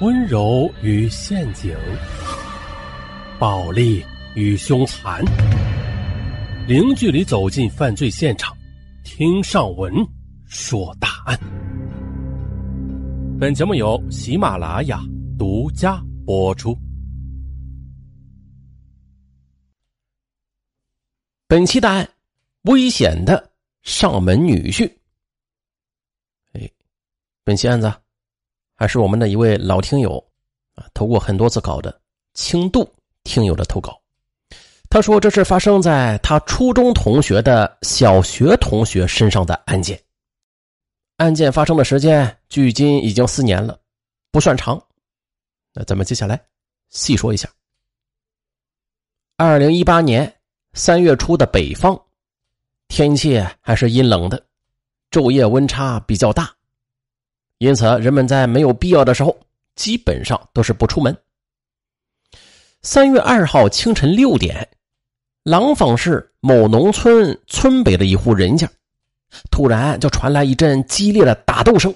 [0.00, 1.72] 温柔与陷阱，
[3.38, 5.24] 暴力与凶残，
[6.66, 8.56] 零距离走进犯罪现场，
[9.04, 9.94] 听上文
[10.46, 11.38] 说大案。
[13.38, 15.00] 本节目由喜马拉雅
[15.38, 16.76] 独家播出。
[21.46, 22.08] 本期大案：
[22.62, 23.52] 危险的
[23.82, 24.90] 上门女婿。
[26.52, 26.68] 哎，
[27.44, 27.92] 本期案子
[28.76, 30.22] 还是我们的一位老听友
[30.74, 32.00] 啊，投过很多次稿的
[32.34, 32.88] 轻度
[33.22, 34.00] 听友的投稿。
[34.90, 40.00] 他说这是发生在他初中同学的小学同学身上的案件。
[41.16, 43.78] 案件发生的时间距今已经四年了，
[44.30, 44.80] 不算长。
[45.72, 46.40] 那咱们接下来
[46.90, 47.48] 细说一下。
[49.36, 50.32] 二零一八年
[50.74, 52.00] 三月初的北方，
[52.86, 54.44] 天气还是阴冷的，
[55.10, 56.54] 昼夜温差比较大，
[57.64, 59.34] 因此人们在没有必要的时候，
[59.74, 61.16] 基本上都是不出门。
[62.82, 64.68] 三月二号清晨六点，
[65.44, 68.68] 廊坊市某农村村北的一户人家。
[69.50, 71.92] 突然就传来一阵激烈的打斗声，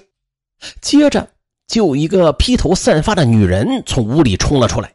[0.81, 1.29] 接着
[1.67, 4.91] 就有一个披头散发的女人从屋里冲了出来，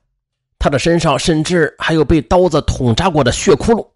[0.59, 3.89] 她的身上甚至还有被刀子捅扎过的血窟窿，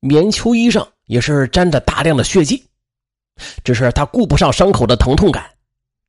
[0.00, 2.62] 棉秋衣上也是沾着大量的血迹。
[3.62, 5.48] 只是她顾不上伤口的疼痛感，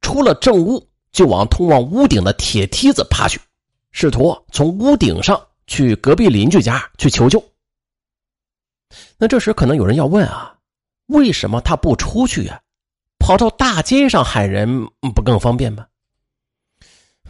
[0.01, 3.39] 出了正屋就往通往屋顶的铁梯子爬去，
[3.91, 7.43] 试图从屋顶上去隔壁邻居家去求救。
[9.17, 10.55] 那这时可能有人要问啊？
[11.07, 12.61] 为什么他不出去呀？
[13.19, 15.85] 跑到大街上喊人不更方便吗？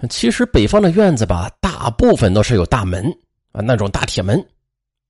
[0.10, 3.06] 其实北方的院子吧，大部分都是有大门
[3.52, 4.46] 啊，那种大铁门，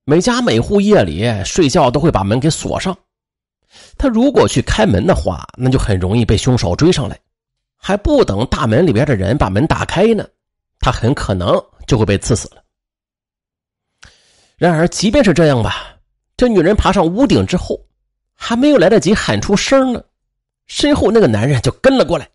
[0.04, 2.96] 每家每户夜里睡觉都会把门给锁上。
[3.98, 7.18] 他如果去开门的话，那就很容易被凶手追上来，
[7.78, 10.28] 还不等大门里边的人把门打开呢，
[10.80, 12.62] 他很可能就会被刺死了。
[14.56, 15.96] 然而，即便是这样吧，
[16.36, 17.82] 这女人爬上屋顶之后。
[18.40, 20.00] 还没有来得及喊出声呢，
[20.68, 22.30] 身后那个男人就跟了过来，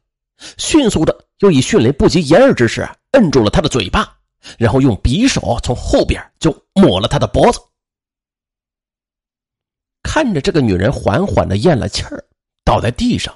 [0.58, 4.14] 迅速的又以迅雷不及掩耳之势摁住了他的嘴巴，
[4.58, 7.60] 然后用匕首从后边就抹了他的脖子。
[10.02, 12.22] 看着这个女人缓缓的咽了气儿，
[12.66, 13.34] 倒在地上，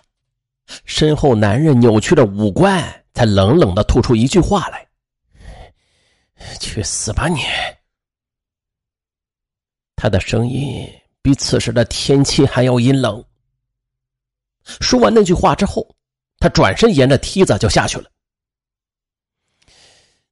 [0.86, 2.84] 身后男人扭曲的五官
[3.14, 4.88] 才冷冷的吐出一句话来
[6.60, 7.40] ：“去死吧你！”
[9.96, 10.88] 他的声音。
[11.20, 13.22] 比此时的天气还要阴冷。
[14.64, 15.86] 说完那句话之后，
[16.40, 18.10] 他转身沿着梯子就下去了。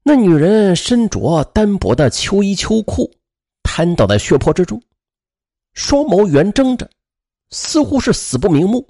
[0.03, 3.13] 那女人身着单薄的秋衣秋裤，
[3.61, 4.81] 瘫倒在血泊之中，
[5.73, 6.89] 双眸圆睁着，
[7.49, 8.87] 似乎是死不瞑目。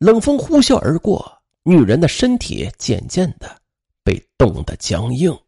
[0.00, 1.30] 冷风呼啸而过，
[1.62, 3.60] 女人的身体渐渐的
[4.02, 5.38] 被冻得僵硬。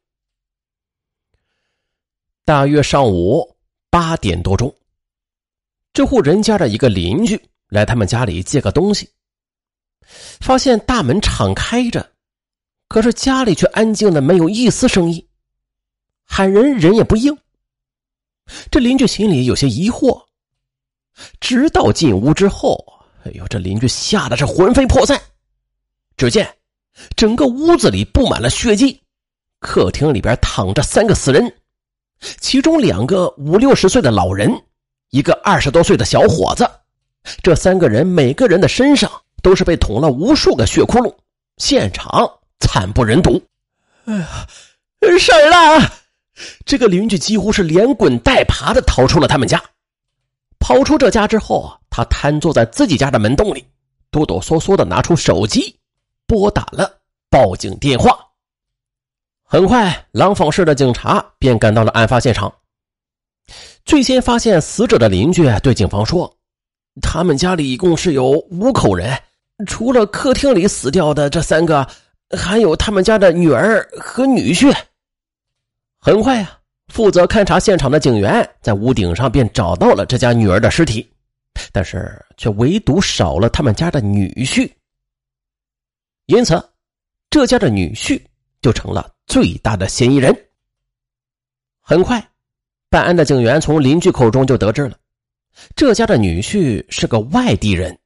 [2.45, 3.57] 大约上午
[3.89, 4.71] 八点多钟。
[5.95, 9.09] 这户人家的一个邻居来他们家里借个东西，
[10.07, 12.13] 发现大门敞开着，
[12.89, 15.27] 可是家里却安静的没有一丝声音，
[16.25, 17.35] 喊人人也不应。
[18.71, 20.23] 这邻居心里有些疑惑，
[21.41, 22.92] 直到进屋之后，
[23.25, 25.21] 哎呦，这邻居吓得是魂飞魄散。
[26.17, 26.49] 只见
[27.17, 29.01] 整个屋子里布满了血迹，
[29.61, 31.53] 客厅里边躺着三个死人，
[32.41, 34.53] 其中两个五六十岁的老人。
[35.11, 36.69] 一个二十多岁的小伙子，
[37.43, 39.11] 这三个人每个人的身上
[39.43, 41.15] 都是被捅了无数个血窟窿，
[41.59, 42.27] 现场
[42.61, 43.43] 惨不忍睹。
[44.07, 44.47] 哎呀，
[45.19, 45.93] 事儿了！
[46.65, 49.63] 这个邻居几乎是连滚带爬的逃出了他们家。
[50.59, 53.63] 跑出这家之后啊，他瘫坐在自己家的门洞里，
[54.11, 55.79] 哆哆嗦嗦的拿出手机，
[56.27, 56.91] 拨打了
[57.29, 58.19] 报警电话。
[59.45, 62.51] 很快，廊坊市的警察便赶到了案发现场。
[63.85, 66.35] 最先发现死者的邻居对警方说
[67.03, 69.15] ：“他们家里一共是有五口人，
[69.67, 71.87] 除了客厅里死掉的这三个，
[72.35, 74.75] 还有他们家的女儿和女婿。”
[76.01, 81.12] 很快啊，负责勘察现场的警员在屋顶上便找到了这家女儿的尸体，
[81.73, 84.71] 但是却唯独少了他们家的女婿。
[86.27, 86.63] 因此，
[87.31, 88.21] 这家的女婿
[88.61, 90.35] 就成了最大的嫌疑人。
[91.81, 92.23] 很快。
[92.89, 94.99] 办案的警员从邻居口中就得知了，
[95.75, 97.99] 这家的女婿是个外地人，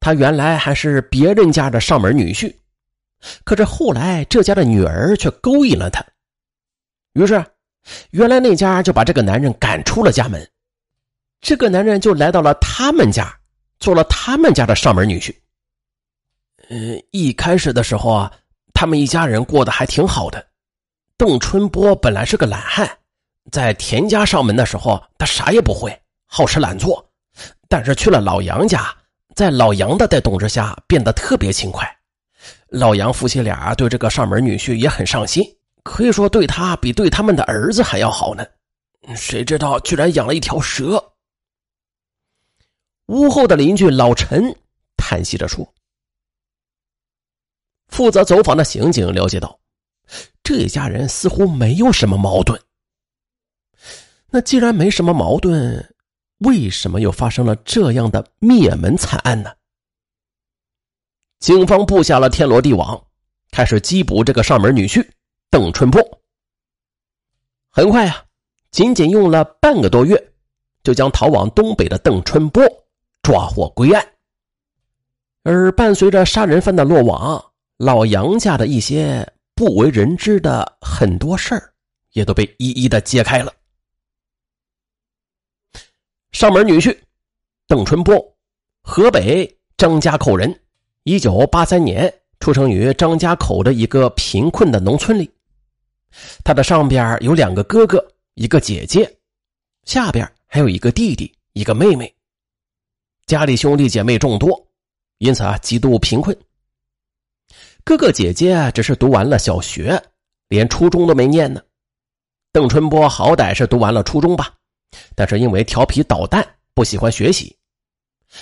[0.00, 2.52] 他原来还是别人家的上门女婿，
[3.44, 6.04] 可是后来这家的女儿却勾引了他，
[7.12, 7.40] 于是，
[8.10, 10.44] 原来那家就把这个男人赶出了家门，
[11.40, 13.34] 这个男人就来到了他们家，
[13.78, 15.34] 做了他们家的上门女婿。
[16.68, 18.32] 嗯，一开始的时候啊，
[18.74, 20.46] 他们一家人过得还挺好的。
[21.16, 22.88] 邓春波本来是个懒汉，
[23.50, 27.04] 在田家上门的时候，他啥也不会，好吃懒做。
[27.68, 28.94] 但是去了老杨家，
[29.34, 31.90] 在老杨的带动之下，变得特别勤快。
[32.68, 35.44] 老杨夫妻俩对这个上门女婿也很上心，
[35.82, 38.46] 可以说对他比对他们的儿子还要好呢。
[39.16, 41.02] 谁知道居然养了一条蛇。
[43.10, 44.56] 屋后的邻居老陈
[44.96, 45.66] 叹息着说
[47.90, 49.58] ：“负责走访的刑警了解到，
[50.44, 52.60] 这一家人似乎没有什么矛盾。
[54.28, 55.92] 那既然没什么矛盾，
[56.38, 59.50] 为什么又发生了这样的灭门惨案呢？”
[61.40, 63.04] 警方布下了天罗地网，
[63.50, 65.04] 开始缉捕这个上门女婿
[65.50, 66.00] 邓春波。
[67.70, 68.24] 很快呀，
[68.70, 70.32] 仅仅用了半个多月，
[70.84, 72.62] 就将逃往东北的邓春波
[73.30, 74.04] 抓获归案。
[75.44, 79.24] 而伴随着杀人犯的落网，老杨家的一些
[79.54, 81.72] 不为人知的很多事儿，
[82.10, 83.54] 也都被一一的揭开了。
[86.32, 86.98] 上门女婿
[87.68, 88.36] 邓春波，
[88.82, 90.52] 河北张家口人。
[91.04, 95.30] 一九八三年出生于张家口的一个贫困的农村里，
[96.42, 98.04] 他的上边有两个哥哥，
[98.34, 99.08] 一个姐姐，
[99.84, 102.12] 下边还有一个弟弟，一个妹妹。
[103.30, 104.66] 家里兄弟姐妹众多，
[105.18, 106.36] 因此啊极度贫困。
[107.84, 110.02] 哥哥姐姐只是读完了小学，
[110.48, 111.62] 连初中都没念呢。
[112.50, 114.52] 邓春波好歹是读完了初中吧，
[115.14, 116.44] 但是因为调皮捣蛋，
[116.74, 117.56] 不喜欢学习，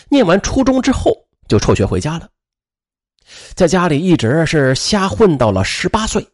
[0.09, 1.15] 念完初中之后
[1.49, 2.27] 就辍学回家了。
[3.55, 6.27] 在家里一直是瞎混到了十八岁，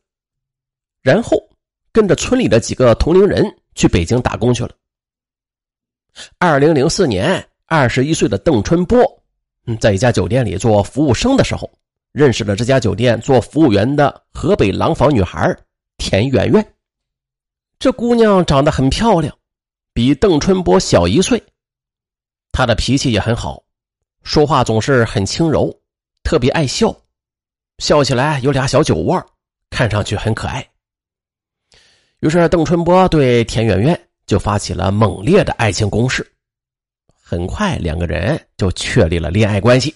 [1.03, 1.37] 然后
[1.91, 4.71] 跟着村里的几个同龄人去北京打工去了。
[6.39, 7.45] 二零零四年，
[7.75, 9.03] 二十一岁的邓春波，
[9.67, 11.69] 嗯在一家酒店里做服务生的时候，
[12.13, 15.57] 认识了这家酒店做服务员的河北廊坊女孩
[15.99, 16.75] 田媛媛。
[17.81, 19.37] 这姑娘长得很漂亮，
[19.93, 21.43] 比邓春波小一岁，
[22.53, 23.63] 她的脾气也很好，
[24.23, 25.77] 说话总是很轻柔。
[26.23, 26.97] 特别爱笑，
[27.79, 29.23] 笑起来有俩小酒窝，
[29.69, 30.67] 看上去很可爱。
[32.21, 36.27] 于是邓春波对田媛媛就发起了猛烈的爱情攻势，
[37.27, 39.95] 很快两个人就确立了恋爱关系。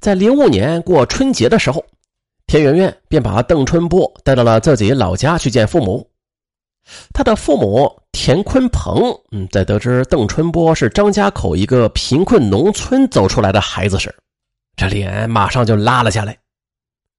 [0.00, 1.82] 在零五年过春节的时候，
[2.46, 6.06] 田媛媛便把邓春波带到了自己老家去见父母。
[7.14, 14.14] 他的父母田坤鹏，嗯，在得知邓春波是张家口一个贫困农村走出来的孩子时，
[14.76, 16.36] 这脸马上就拉了下来，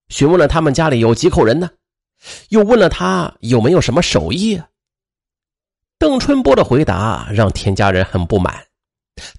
[0.10, 1.72] 询问了他们家里有几口人呢？
[2.50, 4.62] 又问了他有没有什么手艺？
[6.04, 8.62] 邓春波的回答让田家人很不满，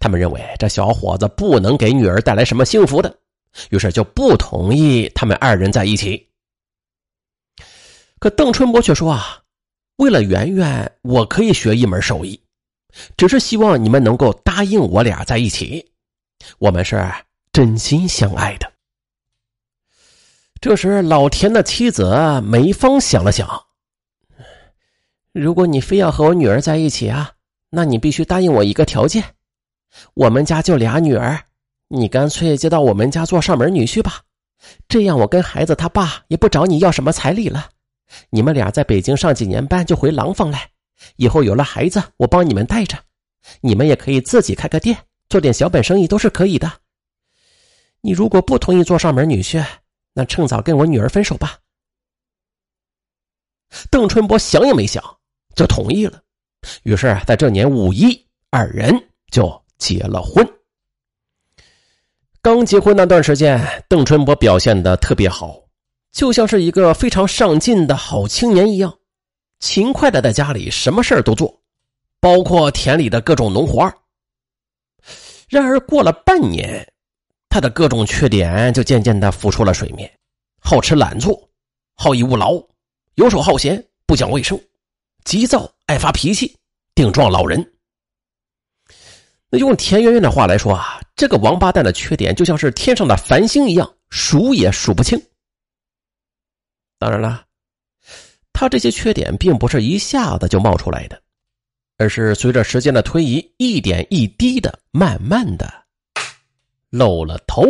[0.01, 3.15] 他们认为这小伙子不能给女儿带来什么幸福的，
[3.69, 6.27] 于是就不同意他们二人在一起。
[8.19, 9.43] 可邓春波却说啊，
[9.97, 12.43] 为了圆圆，我可以学一门手艺，
[13.15, 15.93] 只是希望你们能够答应我俩在一起，
[16.57, 17.07] 我们是。
[17.53, 18.73] 真心相爱的。
[20.61, 23.47] 这时，老田的妻子梅芳想了想
[25.35, 27.33] ：“如果你非要和我女儿在一起啊，
[27.71, 29.35] 那你必须答应我一个条件。
[30.15, 31.43] 我们家就俩女儿，
[31.89, 34.23] 你干脆接到我们家做上门女婿吧。
[34.87, 37.69] 这样，我跟孩子他爸也不找你要什么彩礼了。
[38.31, 40.71] 你们俩在北京上几年班就回廊坊来，
[41.17, 42.97] 以后有了孩子，我帮你们带着。
[43.61, 44.97] 你们也可以自己开个店，
[45.29, 46.73] 做点小本生意都是可以的。”
[48.03, 49.67] 你如果不同意做上门女婿，
[50.13, 51.59] 那趁早跟我女儿分手吧。
[53.91, 55.03] 邓春波想也没想
[55.55, 56.21] 就同意了，
[56.83, 58.93] 于是在这年五一，二人
[59.31, 60.47] 就结了婚。
[62.43, 65.59] 刚结婚那段时间，邓春波表现的特别好，
[66.13, 68.93] 就像是一个非常上进的好青年一样，
[69.61, 71.63] 勤快的在家里什么事都做，
[72.21, 73.93] 包括田里的各种农活
[75.49, 76.87] 然而过了半年。
[77.49, 80.11] 他的各种缺点就渐渐的浮出了水面，
[80.59, 81.49] 好吃懒做，
[81.95, 82.61] 好逸恶劳，
[83.15, 84.61] 游手好闲，不讲卫生，
[85.25, 86.57] 急躁，爱发脾气，
[86.95, 87.73] 顶撞老人。
[89.49, 95.21] 那用田媛媛的话来说啊，这个王八蛋的缺点就像是天上的繁星一样，数也数不清。
[96.99, 97.45] 当然了，
[98.53, 101.21] 他这些缺点并不是一下子就冒出来的，
[101.99, 105.73] 而是随着时间的推移，一点一滴的，慢慢的。
[106.91, 107.65] 露了头。